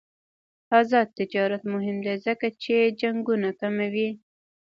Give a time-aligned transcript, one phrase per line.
[0.79, 4.09] آزاد تجارت مهم دی ځکه چې جنګونه کموي.